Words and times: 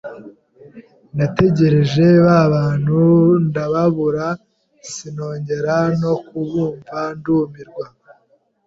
nategereje 1.17 2.05
babantu 2.25 2.99
ndababura 3.47 4.27
sinongera 4.91 5.75
no 6.01 6.13
kubumva, 6.25 6.97
ndumirwa 7.17 7.85